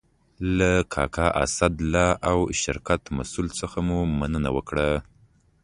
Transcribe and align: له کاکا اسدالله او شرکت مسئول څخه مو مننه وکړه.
له 0.57 0.71
کاکا 0.93 1.27
اسدالله 1.43 2.07
او 2.29 2.37
شرکت 2.61 3.01
مسئول 3.17 3.47
څخه 3.59 3.77
مو 3.87 3.99
مننه 4.19 4.49
وکړه. 4.55 4.89